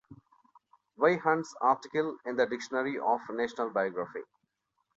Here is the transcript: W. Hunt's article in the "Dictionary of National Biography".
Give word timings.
W. 0.97 1.19
Hunt's 1.19 1.53
article 1.61 2.17
in 2.25 2.35
the 2.35 2.47
"Dictionary 2.47 2.97
of 2.97 3.19
National 3.29 3.69
Biography". 3.69 4.21